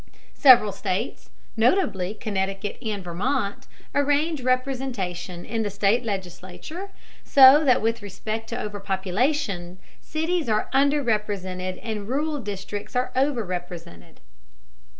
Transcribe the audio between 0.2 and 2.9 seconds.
Several states, notably Connecticut